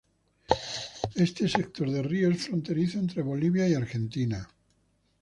[1.13, 4.49] Este sector de río es fronterizo entre Bolivia y Argentina.